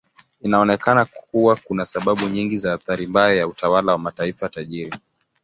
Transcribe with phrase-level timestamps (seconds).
[0.41, 4.97] Inaonekana kuwa kuna sababu nyingi za athari mbaya ya utawala wa mataifa tajiri.